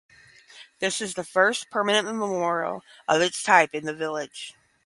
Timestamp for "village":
3.93-4.55